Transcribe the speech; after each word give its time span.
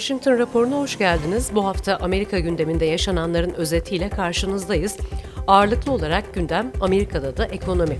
Washington 0.00 0.38
raporuna 0.38 0.76
hoş 0.76 0.98
geldiniz. 0.98 1.50
Bu 1.54 1.66
hafta 1.66 1.96
Amerika 1.96 2.38
gündeminde 2.38 2.84
yaşananların 2.84 3.54
özetiyle 3.54 4.08
karşınızdayız. 4.08 4.96
Ağırlıklı 5.46 5.92
olarak 5.92 6.34
gündem 6.34 6.72
Amerika'da 6.80 7.36
da 7.36 7.44
ekonomi. 7.44 7.96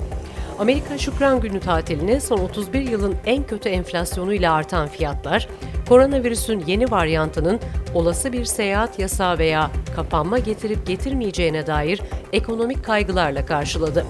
Amerika 0.59 0.99
Şükran 0.99 1.41
Günü 1.41 1.61
tatilini 1.61 2.21
son 2.21 2.39
31 2.39 2.81
yılın 2.81 3.17
en 3.27 3.47
kötü 3.47 3.69
enflasyonuyla 3.69 4.53
artan 4.53 4.89
fiyatlar, 4.89 5.49
koronavirüsün 5.89 6.65
yeni 6.67 6.91
varyantının 6.91 7.61
olası 7.95 8.33
bir 8.33 8.45
seyahat 8.45 8.99
yasağı 8.99 9.39
veya 9.39 9.71
kapanma 9.97 10.39
getirip 10.39 10.87
getirmeyeceğine 10.87 11.67
dair 11.67 12.01
ekonomik 12.33 12.85
kaygılarla 12.85 13.47
karşıladı. 13.47 14.07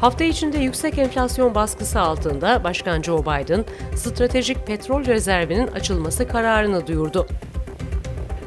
Hafta 0.00 0.24
içinde 0.24 0.58
yüksek 0.58 0.98
enflasyon 0.98 1.54
baskısı 1.54 2.00
altında 2.00 2.64
Başkan 2.64 3.02
Joe 3.02 3.22
Biden, 3.22 3.64
stratejik 3.96 4.66
petrol 4.66 5.06
rezervinin 5.06 5.66
açılması 5.66 6.28
kararını 6.28 6.86
duyurdu. 6.86 7.26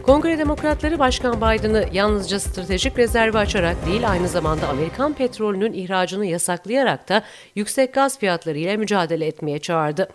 Kongre 0.04 0.38
Demokratları 0.38 1.00
Başkan 1.00 1.38
Biden'ı 1.38 1.86
yalnızca 1.94 2.40
stratejik 2.40 2.98
rezervi 2.98 3.38
açarak 3.38 3.86
değil 3.86 4.10
aynı 4.10 4.28
zamanda 4.28 4.68
Amerikan 4.68 5.14
petrolünün 5.14 5.74
ihracını 5.74 6.26
yasaklayarak 6.26 7.10
da 7.10 7.24
yüksek 7.56 7.94
gaz 7.94 8.20
fiyatları 8.20 8.58
ile 8.58 8.78
mücadele 8.78 9.26
etmeye 9.26 9.60
çağırdı. 9.60 10.10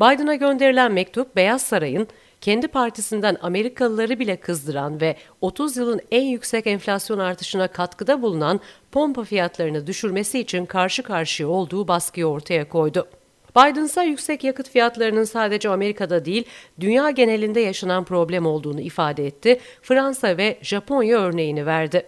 Biden'a 0.00 0.34
gönderilen 0.34 0.92
mektup 0.92 1.36
Beyaz 1.36 1.62
Saray'ın 1.62 2.08
kendi 2.40 2.68
partisinden 2.68 3.36
Amerikalıları 3.42 4.18
bile 4.18 4.36
kızdıran 4.36 5.00
ve 5.00 5.16
30 5.40 5.76
yılın 5.76 6.00
en 6.10 6.24
yüksek 6.24 6.66
enflasyon 6.66 7.18
artışına 7.18 7.68
katkıda 7.68 8.22
bulunan 8.22 8.60
pompa 8.92 9.24
fiyatlarını 9.24 9.86
düşürmesi 9.86 10.40
için 10.40 10.66
karşı 10.66 11.02
karşıya 11.02 11.48
olduğu 11.48 11.88
baskıyı 11.88 12.26
ortaya 12.26 12.68
koydu. 12.68 13.08
Biden 13.56 13.84
ise 13.84 14.04
yüksek 14.04 14.44
yakıt 14.44 14.70
fiyatlarının 14.70 15.24
sadece 15.24 15.68
Amerika'da 15.68 16.24
değil, 16.24 16.44
dünya 16.80 17.10
genelinde 17.10 17.60
yaşanan 17.60 18.04
problem 18.04 18.46
olduğunu 18.46 18.80
ifade 18.80 19.26
etti. 19.26 19.60
Fransa 19.82 20.36
ve 20.36 20.58
Japonya 20.62 21.18
örneğini 21.18 21.66
verdi. 21.66 22.06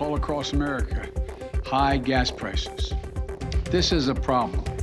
All 0.00 0.14
across 0.14 0.54
America, 0.54 1.02
high 1.64 2.06
gas 2.06 2.32
prices. 2.32 2.92
This 3.70 3.92
is 3.92 4.08
a 4.08 4.14
problem. 4.14 4.81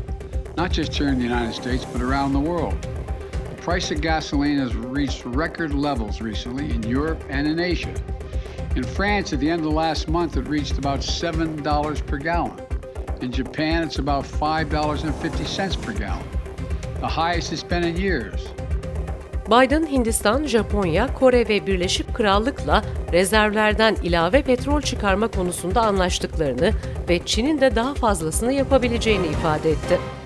Not 0.59 0.73
just 0.73 0.93
here 0.93 1.07
in 1.07 1.17
the 1.17 1.23
United 1.23 1.53
States, 1.53 1.85
but 1.85 2.01
around 2.01 2.33
the 2.33 2.39
world. 2.39 2.77
The 3.49 3.61
price 3.61 3.91
of 3.91 4.01
gasoline 4.01 4.57
has 4.57 4.75
reached 4.75 5.23
record 5.23 5.73
levels 5.73 6.19
recently 6.19 6.69
in 6.69 6.83
Europe 6.83 7.23
and 7.29 7.47
in 7.47 7.61
Asia. 7.61 7.93
In 8.75 8.83
France, 8.83 9.31
at 9.31 9.39
the 9.39 9.49
end 9.49 9.65
of 9.65 9.71
last 9.71 10.09
month, 10.09 10.35
it 10.35 10.45
reached 10.49 10.77
about 10.77 10.99
$7 10.99 12.05
per 12.05 12.17
gallon. 12.17 12.59
In 13.21 13.31
Japan, 13.31 13.83
it's 13.83 13.99
about 13.99 14.25
$5.50 14.25 15.81
per 15.81 15.93
gallon, 15.93 16.27
the 16.99 17.07
highest 17.07 17.53
it's 17.53 17.63
been 17.63 17.85
in 17.85 17.95
years. 17.95 18.49
Biden, 19.49 19.85
Hindistan, 19.87 20.43
Japonya, 20.43 21.13
Kore 21.13 21.47
ve 21.47 21.67
Birleşik 21.67 22.13
Krallık'la 22.13 22.83
rezervlerden 23.11 23.95
ilave 24.03 24.41
petrol 24.41 24.81
çıkarma 24.81 25.27
konusunda 25.27 25.81
anlaştıklarını 25.81 26.71
ve 27.09 27.19
Çin'in 27.25 27.61
de 27.61 27.75
daha 27.75 27.93
fazlasını 27.93 28.53
yapabileceğini 28.53 29.27
ifade 29.27 29.71
etti. 29.71 30.18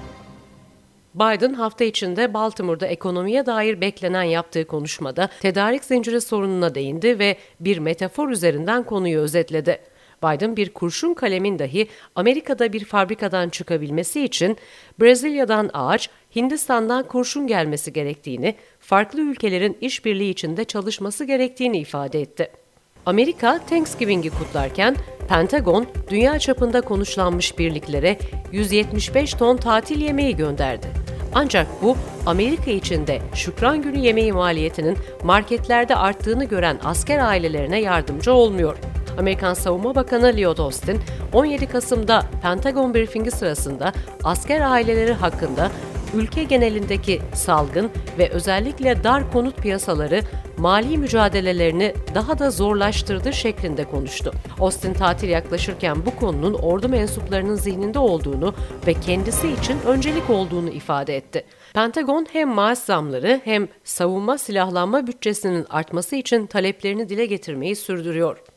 Biden 1.16 1.54
hafta 1.54 1.84
içinde 1.84 2.34
Baltimore'da 2.34 2.88
ekonomiye 2.88 3.46
dair 3.46 3.82
beklenen 3.82 4.24
yaptığı 4.24 4.68
konuşmada 4.68 5.30
tedarik 5.42 5.84
zinciri 5.84 6.22
sorununa 6.22 6.76
değindi 6.76 7.20
ve 7.20 7.38
bir 7.60 7.78
metafor 7.78 8.30
üzerinden 8.30 8.84
konuyu 8.84 9.20
özetledi. 9.20 9.80
Biden 10.24 10.58
bir 10.58 10.70
kurşun 10.70 11.14
kalemin 11.14 11.60
dahi 11.60 11.88
Amerika'da 12.16 12.74
bir 12.74 12.86
fabrikadan 12.86 13.50
çıkabilmesi 13.50 14.24
için 14.24 14.58
Brezilya'dan 15.02 15.70
ağaç, 15.74 16.10
Hindistan'dan 16.36 17.08
kurşun 17.08 17.48
gelmesi 17.48 17.94
gerektiğini, 17.94 18.56
farklı 18.80 19.22
ülkelerin 19.22 19.78
işbirliği 19.82 20.30
içinde 20.30 20.66
çalışması 20.66 21.26
gerektiğini 21.26 21.78
ifade 21.78 22.22
etti. 22.22 22.63
Amerika 23.06 23.60
Thanksgiving'i 23.70 24.30
kutlarken 24.30 24.96
Pentagon 25.28 25.88
dünya 26.10 26.40
çapında 26.40 26.82
konuşlanmış 26.82 27.60
birliklere 27.60 28.18
175 28.52 29.34
ton 29.34 29.58
tatil 29.58 30.02
yemeği 30.02 30.36
gönderdi. 30.36 30.88
Ancak 31.36 31.68
bu 31.82 31.98
Amerika 32.26 32.72
içinde 32.72 33.22
Şükran 33.34 33.82
Günü 33.82 34.00
yemeği 34.00 34.34
maliyetinin 34.34 34.98
marketlerde 35.24 35.96
arttığını 35.96 36.46
gören 36.46 36.80
asker 36.84 37.20
ailelerine 37.20 37.82
yardımcı 37.82 38.34
olmuyor. 38.34 38.78
Amerikan 39.18 39.54
Savunma 39.54 39.96
Bakanı 39.96 40.38
Lloyd 40.38 40.58
Austin, 40.58 41.00
17 41.34 41.68
Kasım'da 41.68 42.24
Pentagon 42.42 42.94
briefingi 42.94 43.32
sırasında 43.32 43.94
asker 44.24 44.62
aileleri 44.62 45.14
hakkında 45.14 45.72
ülke 46.14 46.44
genelindeki 46.44 47.22
salgın 47.34 47.92
ve 48.18 48.30
özellikle 48.30 49.04
dar 49.04 49.32
konut 49.32 49.58
piyasaları 49.58 50.22
mali 50.58 50.98
mücadelelerini 50.98 51.94
daha 52.16 52.40
da 52.40 52.52
zorlaştırdı 52.52 53.34
şeklinde 53.34 53.84
konuştu. 53.84 54.32
Austin 54.60 54.94
tatil 54.94 55.30
yaklaşırken 55.30 56.06
bu 56.06 56.16
konunun 56.16 56.54
ordu 56.54 56.90
mensuplarının 56.90 57.56
zihninde 57.56 58.00
olduğunu 58.00 58.54
ve 58.88 58.94
kendisi 58.94 59.48
için 59.52 59.78
öncelik 59.88 60.30
olduğunu 60.30 60.70
ifade 60.70 61.18
etti. 61.18 61.46
Pentagon 61.74 62.28
hem 62.34 62.50
maaş 62.50 62.78
zamları 62.78 63.42
hem 63.44 63.68
savunma 63.84 64.38
silahlanma 64.38 65.08
bütçesinin 65.08 65.66
artması 65.70 66.16
için 66.16 66.46
taleplerini 66.46 67.10
dile 67.10 67.26
getirmeyi 67.26 67.76
sürdürüyor. 67.76 68.53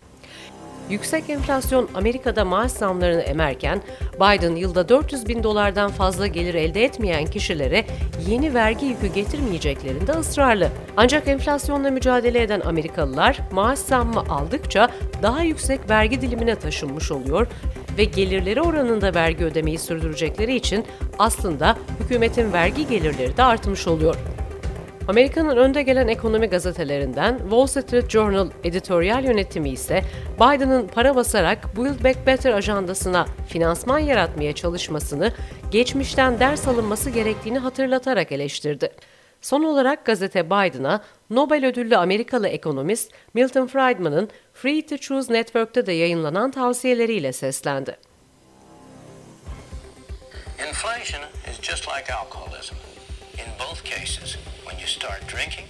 Yüksek 0.91 1.31
enflasyon 1.31 1.89
Amerika'da 1.95 2.45
maaş 2.45 2.73
zamlarını 2.73 3.21
emerken 3.21 3.83
Biden 4.15 4.57
yılda 4.57 4.89
400 4.89 5.29
bin 5.29 5.43
dolardan 5.43 5.91
fazla 5.91 6.27
gelir 6.27 6.55
elde 6.55 6.85
etmeyen 6.85 7.27
kişilere 7.27 7.87
yeni 8.29 8.55
vergi 8.55 8.87
yükü 8.87 9.07
getirmeyeceklerinde 9.07 10.13
ısrarlı. 10.13 10.69
Ancak 10.97 11.29
enflasyonla 11.29 11.91
mücadele 11.91 12.43
eden 12.43 12.61
Amerikalılar 12.61 13.39
maaş 13.53 13.79
zammı 13.79 14.21
aldıkça 14.21 14.89
daha 15.23 15.43
yüksek 15.43 15.91
vergi 15.91 16.21
dilimine 16.21 16.55
taşınmış 16.55 17.13
oluyor 17.13 17.47
ve 17.99 18.05
gelirleri 18.05 18.61
oranında 18.61 19.15
vergi 19.15 19.45
ödemeyi 19.45 19.79
sürdürecekleri 19.79 20.57
için 20.57 20.85
aslında 21.19 21.77
hükümetin 22.01 22.53
vergi 22.53 22.89
gelirleri 22.89 23.37
de 23.37 23.43
artmış 23.43 23.87
oluyor. 23.87 24.17
Amerika'nın 25.09 25.57
önde 25.57 25.83
gelen 25.83 26.09
ekonomi 26.09 26.47
gazetelerinden 26.47 27.39
Wall 27.39 27.67
Street 27.67 28.11
Journal 28.11 28.51
editoryal 28.65 29.25
yönetimi 29.25 29.71
ise 29.71 30.05
Biden'ın 30.37 30.89
para 30.89 31.17
basarak 31.17 31.77
Build 31.77 32.05
Back 32.05 32.27
Better 32.27 32.53
ajandasına 32.53 33.27
finansman 33.49 33.99
yaratmaya 33.99 34.55
çalışmasını 34.55 35.33
geçmişten 35.71 36.41
ders 36.41 36.69
alınması 36.69 37.11
gerektiğini 37.11 37.59
hatırlatarak 37.59 38.33
eleştirdi. 38.33 38.93
Son 39.41 39.63
olarak 39.63 40.05
gazete 40.05 40.47
Biden'a 40.47 41.05
Nobel 41.31 41.67
ödüllü 41.67 41.97
Amerikalı 41.97 42.49
ekonomist 42.49 43.13
Milton 43.35 43.67
Friedman'ın 43.67 44.31
Free 44.55 44.87
to 44.87 44.97
Choose 44.97 45.33
Network'te 45.33 45.87
de 45.87 45.93
yayınlanan 45.93 46.51
tavsiyeleriyle 46.51 47.33
seslendi. 47.33 47.97
Inflation 50.69 51.23
is 51.51 51.61
just 51.63 51.89
like 51.89 52.15
alcoholism. 52.15 52.75
In 53.35 53.47
both 53.59 53.85
cases, 53.85 54.37
when 54.67 54.79
you 54.79 54.87
start 54.87 55.27
drinking 55.27 55.67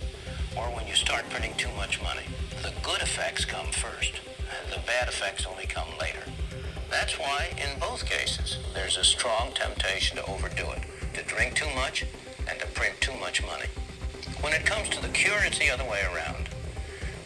or 0.57 0.65
when 0.75 0.87
you 0.87 0.95
start 0.95 1.29
printing 1.29 1.55
too 1.57 1.71
much 1.77 2.03
money. 2.03 2.23
The 2.63 2.73
good 2.83 3.03
effects 3.03 3.45
come 3.45 3.67
first, 3.67 4.13
the 4.71 4.81
bad 4.87 5.09
effects 5.09 5.47
only 5.47 5.67
come 5.67 5.89
later. 6.01 6.23
That's 6.91 7.19
why, 7.19 7.51
in 7.59 7.79
both 7.79 8.07
cases, 8.07 8.59
there's 8.75 8.97
a 8.97 9.05
strong 9.05 9.51
temptation 9.55 10.17
to 10.17 10.27
overdo 10.27 10.71
it, 10.71 10.83
to 11.15 11.23
drink 11.25 11.55
too 11.55 11.69
much 11.75 12.07
and 12.49 12.59
to 12.59 12.67
print 12.69 12.95
too 13.01 13.15
much 13.21 13.45
money. 13.45 13.67
When 14.41 14.53
it 14.53 14.65
comes 14.65 14.89
to 14.91 15.03
the 15.03 15.09
cure, 15.09 15.45
it's 15.45 15.59
the 15.59 15.71
other 15.71 15.85
way 15.85 16.03
around. 16.15 16.49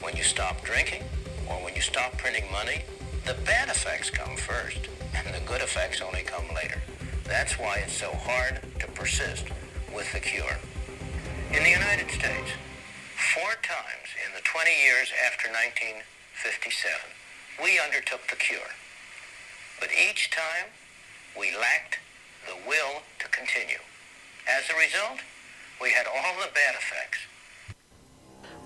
When 0.03 0.17
you 0.17 0.23
stop 0.23 0.65
drinking 0.65 1.05
or 1.49 1.57
when 1.63 1.75
you 1.75 1.83
stop 1.83 2.19
printing 2.19 2.51
money, 2.51 2.83
the 3.27 3.35
bad 3.45 3.69
effects 3.69 4.11
come 4.11 4.37
first 4.37 4.89
and 5.15 5.35
the 5.35 5.47
good 5.47 5.61
effects 5.61 6.01
only 6.01 6.23
come 6.23 6.47
later. 6.55 6.81
That's 7.25 7.59
why 7.59 7.79
it's 7.85 7.93
so 7.93 8.11
hard 8.13 8.61
to 8.81 8.87
persist 8.89 9.47
with 9.95 10.11
the 10.13 10.21
cure. 10.21 10.57
In 11.51 11.65
the 11.65 11.71
United 11.71 12.09
States, 12.15 12.55
four 13.35 13.59
times 13.67 14.09
in 14.23 14.31
the 14.39 14.41
20 14.47 14.71
years 14.71 15.11
after 15.27 15.51
1957, 15.51 15.99
we 17.59 17.75
undertook 17.83 18.23
the 18.31 18.39
cure. 18.39 18.71
But 19.83 19.91
each 19.91 20.31
time, 20.31 20.71
we 21.35 21.51
lacked 21.51 21.99
the 22.47 22.55
will 22.55 23.03
to 23.19 23.27
continue. 23.35 23.83
As 24.47 24.71
a 24.71 24.79
result, 24.79 25.27
we 25.83 25.91
had 25.91 26.07
all 26.07 26.39
the 26.39 26.55
bad 26.55 26.79
effects 26.79 27.27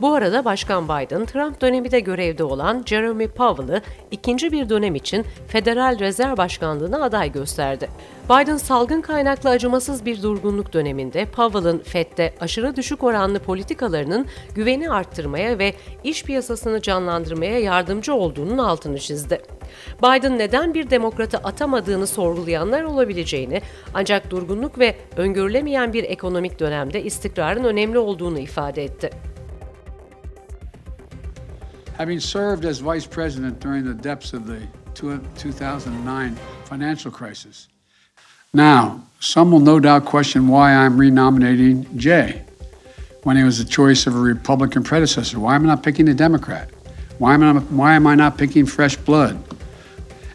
Bu 0.00 0.14
arada 0.14 0.44
Başkan 0.44 0.84
Biden, 0.84 1.26
Trump 1.26 1.60
dönemi 1.60 1.90
de 1.90 2.00
görevde 2.00 2.44
olan 2.44 2.82
Jeremy 2.86 3.28
Powell'ı 3.28 3.82
ikinci 4.10 4.52
bir 4.52 4.68
dönem 4.68 4.94
için 4.94 5.24
Federal 5.48 5.98
Rezerv 5.98 6.36
Başkanlığı'na 6.36 7.02
aday 7.02 7.32
gösterdi. 7.32 7.88
Biden 8.24 8.56
salgın 8.56 9.00
kaynaklı 9.00 9.50
acımasız 9.50 10.06
bir 10.06 10.22
durgunluk 10.22 10.72
döneminde 10.72 11.26
Powell'ın 11.26 11.78
FED'de 11.78 12.34
aşırı 12.40 12.76
düşük 12.76 13.04
oranlı 13.04 13.38
politikalarının 13.38 14.26
güveni 14.54 14.90
arttırmaya 14.90 15.58
ve 15.58 15.74
iş 16.04 16.24
piyasasını 16.24 16.82
canlandırmaya 16.82 17.58
yardımcı 17.58 18.14
olduğunun 18.14 18.58
altını 18.58 18.98
çizdi. 18.98 19.42
Biden 20.02 20.38
neden 20.38 20.74
bir 20.74 20.90
demokratı 20.90 21.38
atamadığını 21.38 22.06
sorgulayanlar 22.06 22.82
olabileceğini 22.82 23.62
ancak 23.94 24.30
durgunluk 24.30 24.78
ve 24.78 24.96
öngörülemeyen 25.16 25.92
bir 25.92 26.04
ekonomik 26.04 26.60
dönemde 26.60 27.02
istikrarın 27.02 27.64
önemli 27.64 27.98
olduğunu 27.98 28.38
ifade 28.38 28.84
etti. 28.84 29.33
Having 31.94 32.20
served 32.20 32.64
as 32.64 32.80
vice 32.80 33.06
president 33.06 33.60
during 33.60 33.84
the 33.84 33.94
depths 33.94 34.32
of 34.32 34.46
the 34.46 34.66
2009 34.94 36.36
financial 36.64 37.10
crisis, 37.10 37.68
now 38.52 39.00
some 39.20 39.52
will 39.52 39.60
no 39.60 39.78
doubt 39.78 40.04
question 40.04 40.48
why 40.48 40.72
I'm 40.72 40.98
renominating 40.98 41.86
Jay 41.96 42.42
when 43.22 43.36
he 43.36 43.44
was 43.44 43.58
the 43.58 43.64
choice 43.64 44.08
of 44.08 44.16
a 44.16 44.18
Republican 44.18 44.82
predecessor. 44.82 45.38
Why 45.38 45.54
am 45.54 45.64
I 45.64 45.66
not 45.68 45.82
picking 45.84 46.08
a 46.08 46.14
Democrat? 46.14 46.68
Why 47.18 47.34
am 47.34 47.42
I, 47.42 47.52
why 47.60 47.94
am 47.94 48.08
I 48.08 48.16
not 48.16 48.38
picking 48.38 48.66
fresh 48.66 48.96
blood? 48.96 49.42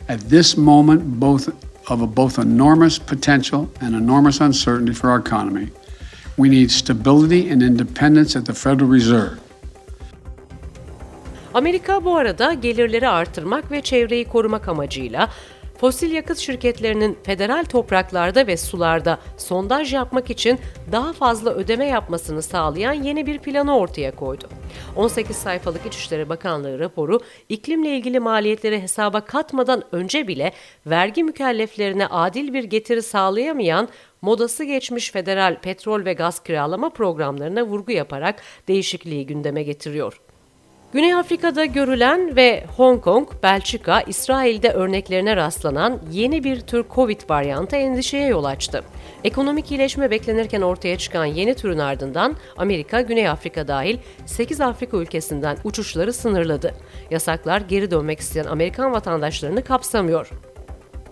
At 0.08 0.22
this 0.22 0.56
moment, 0.56 1.20
both 1.20 1.50
of 1.92 2.02
a, 2.02 2.08
both 2.08 2.40
enormous 2.40 2.98
potential 2.98 3.70
and 3.82 3.96
enormous 3.96 4.40
uncertainty 4.40 4.94
for 4.94 5.10
our 5.10 5.20
economy, 5.20 5.70
we 6.38 6.48
need 6.48 6.72
stability 6.72 7.50
and 7.50 7.62
independence 7.62 8.38
at 8.38 8.46
the 8.46 8.54
Federal 8.54 8.90
Reserve. 8.90 9.42
Amerika 11.54 12.06
bu 12.06 12.16
arada 12.16 12.54
gelirleri 12.54 13.10
artırmak 13.10 13.72
ve 13.72 13.82
çevreyi 13.82 14.26
korumak 14.26 14.68
amacıyla 14.68 15.30
fosil 15.78 16.12
yakıt 16.12 16.38
şirketlerinin 16.38 17.18
federal 17.24 17.64
topraklarda 17.64 18.48
ve 18.48 18.58
sularda 18.58 19.20
sondaj 19.38 19.94
yapmak 19.94 20.30
için 20.30 20.60
daha 20.92 21.14
fazla 21.14 21.54
ödeme 21.54 21.86
yapmasını 21.86 22.42
sağlayan 22.42 22.94
yeni 22.94 23.26
bir 23.26 23.40
planı 23.40 23.78
ortaya 23.78 24.16
koydu. 24.16 24.50
18 24.96 25.36
sayfalık 25.36 25.86
İçişleri 25.86 26.30
Bakanlığı 26.30 26.80
raporu 26.80 27.20
iklimle 27.50 27.98
ilgili 27.98 28.20
maliyetleri 28.20 28.82
hesaba 28.82 29.22
katmadan 29.22 29.84
önce 29.92 30.28
bile 30.28 30.52
vergi 30.86 31.24
mükelleflerine 31.24 32.08
adil 32.08 32.54
bir 32.54 32.64
getiri 32.64 33.02
sağlayamayan 33.02 33.90
modası 34.22 34.64
geçmiş 34.64 35.12
federal 35.12 35.62
petrol 35.62 36.06
ve 36.06 36.14
gaz 36.14 36.44
kiralama 36.44 36.90
programlarına 36.90 37.64
vurgu 37.64 37.92
yaparak 37.92 38.42
değişikliği 38.68 39.26
gündeme 39.26 39.64
getiriyor. 39.64 40.20
Güney 40.94 41.14
Afrika'da 41.14 41.66
görülen 41.66 42.36
ve 42.36 42.66
Hong 42.78 43.02
Kong, 43.02 43.30
Belçika, 43.44 44.02
İsrail'de 44.02 44.70
örneklerine 44.70 45.36
rastlanan 45.36 46.00
yeni 46.12 46.44
bir 46.44 46.60
tür 46.60 46.86
Covid 46.96 47.22
varyantı 47.30 47.76
endişeye 47.76 48.28
yol 48.28 48.44
açtı. 48.44 48.84
Ekonomik 49.24 49.72
iyileşme 49.72 50.12
beklenirken 50.12 50.62
ortaya 50.62 50.98
çıkan 50.98 51.26
yeni 51.26 51.56
türün 51.56 51.78
ardından 51.78 52.36
Amerika, 52.58 53.02
Güney 53.02 53.30
Afrika 53.30 53.68
dahil 53.68 53.98
8 54.26 54.62
Afrika 54.62 54.98
ülkesinden 54.98 55.58
uçuşları 55.64 56.14
sınırladı. 56.14 56.74
Yasaklar 57.12 57.62
geri 57.62 57.92
dönmek 57.92 58.20
isteyen 58.20 58.46
Amerikan 58.46 58.92
vatandaşlarını 58.92 59.64
kapsamıyor. 59.64 60.30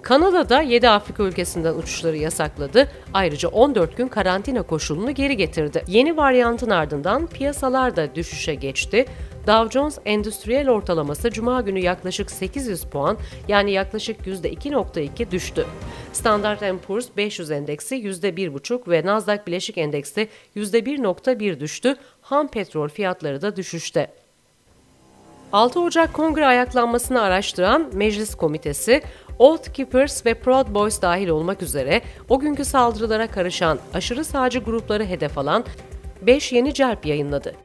Kanada'da 0.08 0.62
7 0.62 0.90
Afrika 0.90 1.24
ülkesinden 1.24 1.74
uçuşları 1.74 2.18
yasakladı. 2.18 2.90
Ayrıca 3.14 3.50
14 3.50 3.98
gün 3.98 4.08
karantina 4.08 4.62
koşulunu 4.62 5.12
geri 5.12 5.38
getirdi. 5.38 5.84
Yeni 5.88 6.18
varyantın 6.18 6.70
ardından 6.70 7.28
piyasalar 7.28 7.96
da 7.96 8.16
düşüşe 8.16 8.56
geçti. 8.56 9.06
Dow 9.48 9.80
Jones 9.80 10.00
Endüstriyel 10.06 10.70
ortalaması 10.70 11.32
cuma 11.32 11.62
günü 11.62 11.80
yaklaşık 11.80 12.32
800 12.32 12.84
puan 12.84 13.18
yani 13.48 13.72
yaklaşık 13.72 14.28
%2.2 14.28 15.32
düştü. 15.32 15.66
Standard 16.14 16.80
Poor's 16.88 17.08
500 17.18 17.52
endeksi 17.52 17.96
%1.5 17.96 18.92
ve 18.92 19.06
Nasdaq 19.06 19.40
Bileşik 19.48 19.78
Endeksi 19.78 20.28
%1.1 20.56 21.60
düştü. 21.60 21.96
Ham 22.22 22.48
petrol 22.48 22.90
fiyatları 22.90 23.42
da 23.42 23.56
düşüşte. 23.56 24.10
6 25.54 25.80
Ocak 25.80 26.14
kongre 26.14 26.46
ayaklanmasını 26.46 27.22
araştıran 27.22 27.90
Meclis 27.94 28.36
Komitesi, 28.36 29.02
Oath 29.40 29.74
Keepers 29.74 30.26
ve 30.26 30.34
Proud 30.34 30.74
Boys 30.74 31.02
dahil 31.02 31.28
olmak 31.28 31.62
üzere 31.62 32.02
o 32.30 32.40
günkü 32.40 32.66
saldırılara 32.66 33.32
karışan 33.32 33.80
aşırı 33.94 34.26
sağcı 34.26 34.60
grupları 34.60 35.06
hedef 35.06 35.38
alan 35.38 35.66
5 36.22 36.52
yeni 36.52 36.74
celp 36.74 37.06
yayınladı. 37.06 37.56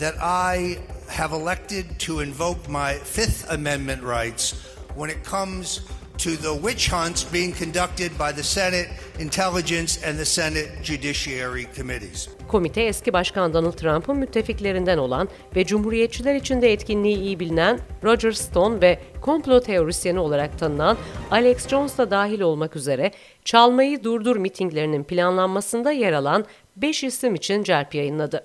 That 0.00 0.14
I 0.56 0.78
have 1.08 1.36
elected 1.36 1.84
to 2.06 2.22
invoke 2.22 2.60
my 2.68 2.98
Fifth 3.04 3.52
Amendment 3.52 4.02
rights 4.02 4.54
when 4.96 5.08
it 5.08 5.24
comes 5.30 5.80
to 6.24 6.30
the 6.30 6.54
witch 6.68 6.88
hunts 6.88 7.32
being 7.32 7.52
conducted 7.52 8.10
by 8.18 8.32
the 8.32 8.42
Senate 8.42 8.88
Intelligence 9.18 10.08
and 10.08 10.18
the 10.18 10.24
Senate 10.24 10.68
Judiciary 10.82 11.66
Committees. 11.76 12.28
Komite 12.48 12.82
eski 12.82 13.12
başkan 13.12 13.54
Donald 13.54 13.72
Trump'ın 13.72 14.16
müttefiklerinden 14.16 14.98
olan 14.98 15.28
ve 15.56 15.64
Cumhuriyetçiler 15.64 16.34
içinde 16.34 16.72
etkinliği 16.72 17.16
iyi 17.16 17.40
bilinen 17.40 17.80
Roger 18.04 18.32
Stone 18.32 18.80
ve 18.80 18.98
komplo 19.20 19.60
teorisyeni 19.60 20.18
olarak 20.18 20.58
tanınan 20.58 20.96
Alex 21.30 21.68
Jones 21.68 21.98
da 21.98 22.10
dahil 22.10 22.40
olmak 22.40 22.76
üzere 22.76 23.10
çalmayı 23.44 24.04
durdur 24.04 24.36
mitinglerinin 24.36 25.04
planlanmasında 25.04 25.92
yer 25.92 26.12
alan 26.12 26.44
5 26.76 27.04
isim 27.04 27.34
için 27.34 27.62
celp 27.62 27.94
yayınladı. 27.94 28.44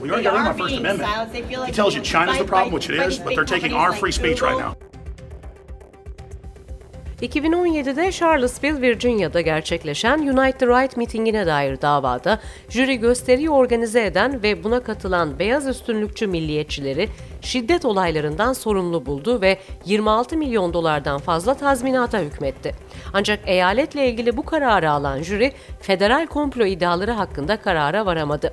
We 0.00 0.12
already 0.12 0.28
got 0.28 0.34
rid 0.34 0.40
of 0.40 0.60
our 0.60 0.68
First 0.68 0.78
Amendment. 0.78 1.08
He 1.68 1.72
tells 1.72 1.94
you 1.94 2.04
China's 2.04 2.38
the 2.38 2.46
problem, 2.46 2.80
which 2.80 2.90
it 2.90 3.12
is, 3.12 3.18
but 3.18 3.34
they're 3.34 3.60
taking 3.60 3.72
our 3.72 3.92
free 3.92 4.12
speech 4.12 4.42
right 4.42 4.58
now. 4.58 4.91
2017'de 7.22 8.12
Charlottesville, 8.12 8.82
Virginia'da 8.82 9.40
gerçekleşen 9.40 10.18
Unite 10.18 10.58
the 10.58 10.66
Right 10.66 10.96
mitingine 10.96 11.46
dair 11.46 11.80
davada 11.80 12.40
jüri 12.68 12.96
gösteriyi 12.96 13.50
organize 13.50 14.04
eden 14.04 14.42
ve 14.42 14.64
buna 14.64 14.82
katılan 14.82 15.38
beyaz 15.38 15.66
üstünlükçü 15.66 16.26
milliyetçileri 16.26 17.08
şiddet 17.42 17.84
olaylarından 17.84 18.52
sorumlu 18.52 19.06
buldu 19.06 19.40
ve 19.40 19.58
26 19.84 20.36
milyon 20.36 20.72
dolardan 20.72 21.18
fazla 21.18 21.54
tazminata 21.54 22.20
hükmetti. 22.20 22.74
Ancak 23.12 23.40
eyaletle 23.46 24.08
ilgili 24.08 24.36
bu 24.36 24.44
kararı 24.44 24.90
alan 24.90 25.22
jüri 25.22 25.52
federal 25.80 26.26
komplo 26.26 26.64
iddiaları 26.64 27.10
hakkında 27.10 27.56
karara 27.56 28.06
varamadı. 28.06 28.52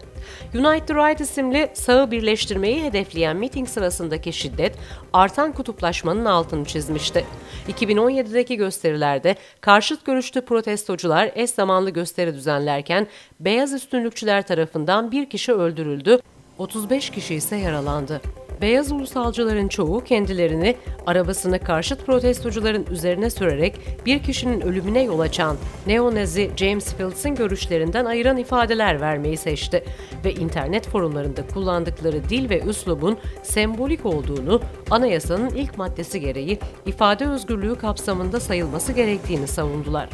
Unite 0.54 0.86
the 0.86 0.94
Right 0.94 1.22
isimli 1.22 1.70
sağı 1.74 2.12
birleştirmeyi 2.12 2.84
hedefleyen 2.84 3.38
miting 3.38 3.70
sırasındaki 3.70 4.34
şiddet 4.34 4.76
artan 5.14 5.52
kutuplaşmanın 5.52 6.26
altını 6.26 6.66
çizmişti. 6.66 7.26
2017'deki 7.70 8.56
gösterilerde 8.56 9.36
karşıt 9.62 10.06
görüşlü 10.06 10.42
protestocular 10.42 11.32
eş 11.36 11.50
zamanlı 11.50 11.90
gösteri 11.90 12.34
düzenlerken 12.34 13.08
beyaz 13.40 13.74
üstünlükçüler 13.74 14.48
tarafından 14.48 15.12
bir 15.12 15.30
kişi 15.30 15.54
öldürüldü, 15.54 16.20
35 16.58 17.10
kişi 17.10 17.36
ise 17.36 17.56
yaralandı. 17.56 18.22
Beyaz 18.62 18.92
ulusalcıların 18.92 19.68
çoğu 19.68 20.04
kendilerini 20.04 20.76
arabasını 21.06 21.60
karşıt 21.60 22.06
protestocuların 22.06 22.86
üzerine 22.92 23.30
sürerek 23.30 23.76
bir 24.06 24.24
kişinin 24.24 24.62
ölümüne 24.62 25.04
yol 25.04 25.20
açan 25.20 25.58
neonazi 25.88 26.52
James 26.56 26.94
Fields'in 26.94 27.36
görüşlerinden 27.36 28.06
ayıran 28.06 28.38
ifadeler 28.38 29.02
vermeyi 29.02 29.38
seçti 29.38 29.84
ve 30.26 30.34
internet 30.34 30.88
forumlarında 30.88 31.48
kullandıkları 31.48 32.30
dil 32.30 32.50
ve 32.50 32.62
üslubun 32.62 33.18
sembolik 33.44 34.06
olduğunu 34.06 34.62
anayasanın 34.92 35.50
ilk 35.50 35.78
maddesi 35.78 36.20
gereği 36.20 36.60
ifade 36.86 37.26
özgürlüğü 37.26 37.76
kapsamında 37.76 38.40
sayılması 38.40 38.94
gerektiğini 38.94 39.48
savundular. 39.48 40.10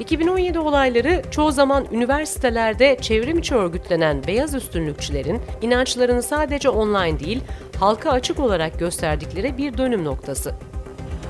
2017 0.00 0.58
olayları 0.58 1.22
çoğu 1.30 1.52
zaman 1.52 1.86
üniversitelerde 1.92 2.96
çevrim 3.00 3.38
içi 3.38 3.54
örgütlenen 3.54 4.26
beyaz 4.26 4.54
üstünlükçülerin 4.54 5.40
inançlarını 5.62 6.22
sadece 6.22 6.68
online 6.68 7.20
değil, 7.20 7.40
halka 7.80 8.10
açık 8.10 8.40
olarak 8.40 8.78
gösterdikleri 8.78 9.58
bir 9.58 9.78
dönüm 9.78 10.04
noktası. 10.04 10.54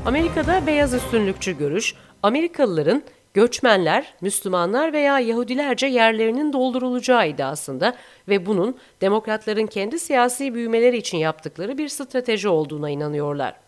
Amerika'da 0.06 0.66
beyaz 0.66 0.94
üstünlükçü 0.94 1.58
görüş, 1.58 1.94
Amerikalıların 2.22 3.02
göçmenler, 3.34 4.14
Müslümanlar 4.20 4.92
veya 4.92 5.18
Yahudilerce 5.18 5.86
yerlerinin 5.86 6.52
doldurulacağı 6.52 7.28
iddiasında 7.28 7.94
ve 8.28 8.46
bunun 8.46 8.76
demokratların 9.00 9.66
kendi 9.66 9.98
siyasi 9.98 10.54
büyümeleri 10.54 10.96
için 10.96 11.18
yaptıkları 11.18 11.78
bir 11.78 11.88
strateji 11.88 12.48
olduğuna 12.48 12.90
inanıyorlar. 12.90 13.65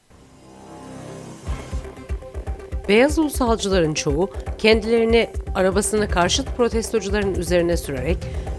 Beyaz 2.88 3.18
ulusalcıların 3.18 3.94
çoğu 3.94 4.30
kendilerini 4.58 5.30
arabasını 5.54 6.08
karşıt 6.08 6.56
protestocuların 6.56 7.34
üzerine 7.34 7.76
sürerek 7.76 8.16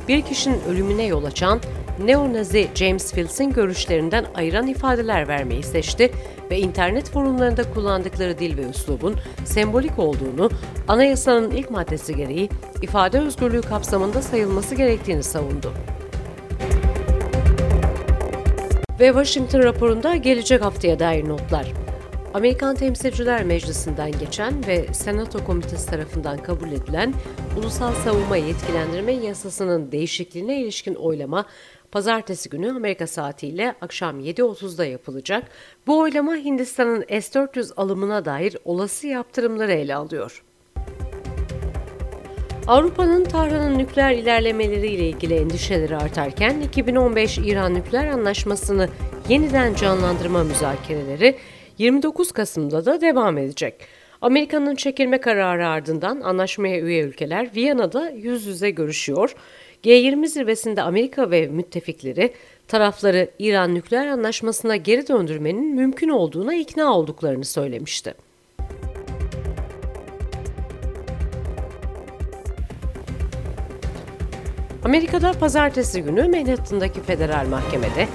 bir 0.07 0.21
kişinin 0.21 0.61
ölümüne 0.69 1.03
yol 1.03 1.23
açan 1.23 1.59
neonazi 2.03 2.67
James 2.75 3.13
Fields'in 3.13 3.53
görüşlerinden 3.53 4.25
ayıran 4.35 4.67
ifadeler 4.67 5.27
vermeyi 5.27 5.63
seçti 5.63 6.11
ve 6.51 6.59
internet 6.59 7.09
forumlarında 7.09 7.73
kullandıkları 7.73 8.39
dil 8.39 8.57
ve 8.57 8.61
üslubun 8.61 9.15
sembolik 9.45 9.99
olduğunu, 9.99 10.49
anayasanın 10.87 11.51
ilk 11.51 11.71
maddesi 11.71 12.15
gereği 12.15 12.49
ifade 12.81 13.19
özgürlüğü 13.19 13.61
kapsamında 13.61 14.21
sayılması 14.21 14.75
gerektiğini 14.75 15.23
savundu. 15.23 15.73
Ve 18.99 19.07
Washington 19.07 19.63
raporunda 19.63 20.15
gelecek 20.15 20.65
haftaya 20.65 20.99
dair 20.99 21.29
notlar. 21.29 21.88
Amerikan 22.33 22.75
Temsilciler 22.75 23.43
Meclisi'nden 23.43 24.11
geçen 24.11 24.67
ve 24.67 24.93
Senato 24.93 25.43
Komitesi 25.43 25.89
tarafından 25.89 26.37
kabul 26.37 26.71
edilen 26.71 27.13
Ulusal 27.57 27.93
Savunma 27.93 28.37
Yetkilendirme 28.37 29.11
Yasası'nın 29.11 29.91
değişikliğine 29.91 30.61
ilişkin 30.61 30.95
oylama 30.95 31.45
pazartesi 31.91 32.49
günü 32.49 32.71
Amerika 32.71 33.07
saatiyle 33.07 33.75
akşam 33.81 34.19
7.30'da 34.19 34.85
yapılacak. 34.85 35.43
Bu 35.87 35.99
oylama 35.99 36.35
Hindistan'ın 36.35 37.01
S-400 37.01 37.73
alımına 37.77 38.25
dair 38.25 38.57
olası 38.65 39.07
yaptırımları 39.07 39.71
ele 39.71 39.95
alıyor. 39.95 40.43
Avrupa'nın 42.67 43.23
Tahran'ın 43.23 43.77
nükleer 43.77 44.11
ilerlemeleriyle 44.11 45.09
ilgili 45.09 45.35
endişeleri 45.35 45.97
artarken 45.97 46.59
2015 46.59 47.37
İran 47.37 47.73
nükleer 47.73 48.07
anlaşmasını 48.07 48.89
yeniden 49.29 49.73
canlandırma 49.73 50.43
müzakereleri 50.43 51.35
29 51.79 52.31
Kasım'da 52.31 52.85
da 52.85 53.01
devam 53.01 53.37
edecek. 53.37 53.73
Amerika'nın 54.21 54.75
çekilme 54.75 55.21
kararı 55.21 55.67
ardından 55.67 56.21
anlaşmaya 56.21 56.79
üye 56.79 57.03
ülkeler 57.03 57.49
Viyana'da 57.55 58.09
yüz 58.09 58.45
yüze 58.45 58.69
görüşüyor. 58.69 59.35
G20 59.83 60.27
zirvesinde 60.27 60.81
Amerika 60.81 61.31
ve 61.31 61.47
müttefikleri 61.47 62.33
tarafları 62.67 63.29
İran 63.39 63.75
nükleer 63.75 64.07
anlaşmasına 64.07 64.75
geri 64.75 65.07
döndürmenin 65.07 65.75
mümkün 65.75 66.09
olduğuna 66.09 66.55
ikna 66.55 66.93
olduklarını 66.93 67.45
söylemişti. 67.45 68.13
Amerika'da 74.83 75.31
pazartesi 75.31 76.01
günü 76.01 76.27
Manhattan'daki 76.27 77.01
federal 77.01 77.47
mahkemede 77.47 78.07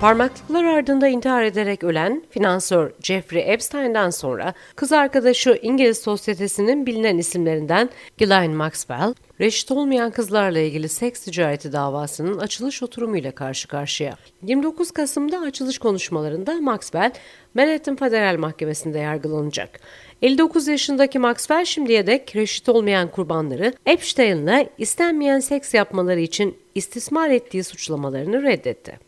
parmaklıklar 0.00 0.64
ardında 0.64 1.08
intihar 1.08 1.44
ederek 1.44 1.84
ölen 1.84 2.22
finansör 2.30 2.92
Jeffrey 3.02 3.52
Epstein'den 3.52 4.10
sonra 4.10 4.54
kız 4.76 4.92
arkadaşı 4.92 5.58
İngiliz 5.62 5.98
sosyetesinin 5.98 6.86
bilinen 6.86 7.18
isimlerinden 7.18 7.90
Ghislaine 8.18 8.54
Maxwell, 8.54 9.14
reşit 9.40 9.70
olmayan 9.70 10.10
kızlarla 10.10 10.58
ilgili 10.58 10.88
seks 10.88 11.20
ticareti 11.20 11.72
davasının 11.72 12.38
açılış 12.38 12.82
oturumuyla 12.82 13.30
karşı 13.30 13.68
karşıya. 13.68 14.16
29 14.42 14.90
Kasım'da 14.90 15.40
açılış 15.40 15.78
konuşmalarında 15.78 16.54
Maxwell, 16.54 17.12
Manhattan 17.54 17.96
Federal 17.96 18.38
Mahkemesi'nde 18.38 18.98
yargılanacak. 18.98 19.80
59 20.22 20.68
yaşındaki 20.68 21.18
Maxwell 21.18 21.64
şimdiye 21.64 22.06
dek 22.06 22.36
reşit 22.36 22.68
olmayan 22.68 23.10
kurbanları 23.10 23.72
Epstein'le 23.86 24.66
istenmeyen 24.78 25.40
seks 25.40 25.74
yapmaları 25.74 26.20
için 26.20 26.56
istismar 26.74 27.30
ettiği 27.30 27.64
suçlamalarını 27.64 28.42
reddetti. 28.42 29.07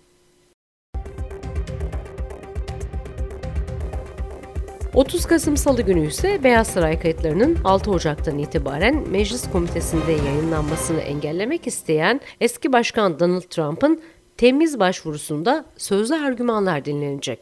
30 4.95 5.27
Kasım 5.27 5.57
Salı 5.57 5.83
günü 5.83 6.07
ise 6.07 6.45
Beyaz 6.45 6.67
Saray 6.67 7.01
kayıtlarının 7.01 7.59
6 7.65 7.91
Ocak'tan 7.91 8.39
itibaren 8.39 9.09
Meclis 9.09 9.51
Komitesi'nde 9.51 10.13
yayınlanmasını 10.13 11.01
engellemek 11.01 11.67
isteyen 11.67 12.21
eski 12.41 12.73
başkan 12.73 13.21
Donald 13.21 13.43
Trump'ın 13.43 14.03
temiz 14.37 14.79
başvurusunda 14.79 15.65
sözlü 15.77 16.15
argümanlar 16.15 16.85
dinlenecek. 16.85 17.41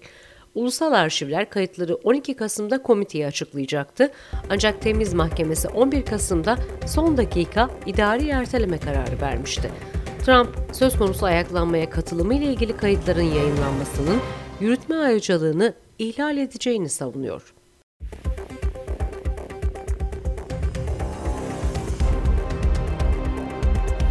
Ulusal 0.54 0.92
arşivler 0.92 1.50
kayıtları 1.50 1.94
12 1.94 2.36
Kasım'da 2.36 2.82
komiteye 2.82 3.26
açıklayacaktı. 3.26 4.12
Ancak 4.50 4.82
Temiz 4.82 5.14
Mahkemesi 5.14 5.68
11 5.68 6.04
Kasım'da 6.04 6.58
son 6.86 7.16
dakika 7.16 7.70
idari 7.86 8.28
erteleme 8.28 8.78
kararı 8.78 9.20
vermişti. 9.20 9.70
Trump 10.26 10.48
söz 10.72 10.98
konusu 10.98 11.26
ayaklanmaya 11.26 11.90
katılımı 11.90 12.34
ile 12.34 12.44
ilgili 12.44 12.76
kayıtların 12.76 13.22
yayınlanmasının 13.22 14.18
yürütme 14.60 14.96
ayrıcalığını 14.96 15.74
ihlal 15.98 16.36
edeceğini 16.36 16.88
savunuyor. 16.88 17.54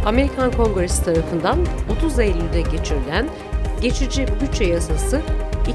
Amerikan 0.06 0.52
Kongresi 0.52 1.04
tarafından 1.04 1.58
30 1.96 2.18
Eylül'de 2.18 2.60
geçirilen 2.60 3.28
geçici 3.82 4.26
bütçe 4.40 4.64
yasası 4.64 5.22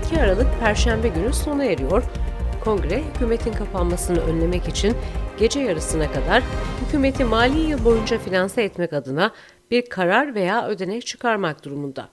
2 0.08 0.22
Aralık 0.22 0.48
Perşembe 0.60 1.08
günü 1.08 1.34
sona 1.34 1.66
eriyor. 1.66 2.04
Kongre 2.64 3.04
hükümetin 3.04 3.54
kapanmasını 3.54 4.20
önlemek 4.20 4.68
için 4.68 4.96
gece 5.40 5.60
yarısına 5.60 6.12
kadar 6.12 6.44
hükümeti 6.82 7.26
mali 7.26 7.60
yıl 7.60 7.86
boyunca 7.86 8.20
finanse 8.20 8.64
etmek 8.64 8.94
adına 8.94 9.32
bir 9.72 9.90
karar 9.90 10.36
veya 10.36 10.68
ödenek 10.68 11.06
çıkarmak 11.06 11.66
durumunda. 11.66 12.10